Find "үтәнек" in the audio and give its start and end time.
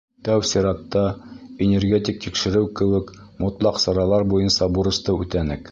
5.23-5.67